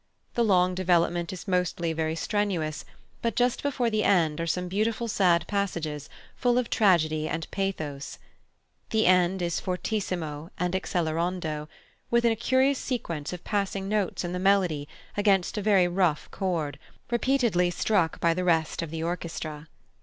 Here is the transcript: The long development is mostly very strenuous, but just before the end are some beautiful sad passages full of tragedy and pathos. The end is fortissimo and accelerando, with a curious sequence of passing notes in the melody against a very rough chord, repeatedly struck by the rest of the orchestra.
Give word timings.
The 0.33 0.43
long 0.43 0.73
development 0.73 1.31
is 1.31 1.47
mostly 1.47 1.93
very 1.93 2.15
strenuous, 2.15 2.85
but 3.21 3.35
just 3.35 3.61
before 3.61 3.91
the 3.91 4.03
end 4.03 4.41
are 4.41 4.47
some 4.47 4.67
beautiful 4.67 5.07
sad 5.07 5.45
passages 5.45 6.09
full 6.35 6.57
of 6.57 6.71
tragedy 6.71 7.29
and 7.29 7.45
pathos. 7.51 8.17
The 8.89 9.05
end 9.05 9.43
is 9.43 9.59
fortissimo 9.59 10.49
and 10.57 10.73
accelerando, 10.73 11.67
with 12.09 12.25
a 12.25 12.35
curious 12.35 12.79
sequence 12.79 13.31
of 13.31 13.43
passing 13.43 13.87
notes 13.87 14.23
in 14.23 14.33
the 14.33 14.39
melody 14.39 14.87
against 15.15 15.55
a 15.55 15.61
very 15.61 15.87
rough 15.87 16.31
chord, 16.31 16.79
repeatedly 17.11 17.69
struck 17.69 18.19
by 18.19 18.33
the 18.33 18.43
rest 18.43 18.81
of 18.81 18.89
the 18.89 19.03
orchestra. 19.03 19.67